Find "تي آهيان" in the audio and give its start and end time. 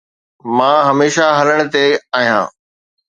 1.73-2.45